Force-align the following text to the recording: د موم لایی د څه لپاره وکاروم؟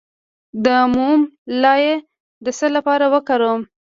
د 0.65 0.65
موم 0.93 1.21
لایی 1.61 1.93
د 2.45 2.47
څه 2.57 2.67
لپاره 2.75 3.05
وکاروم؟ 3.13 3.61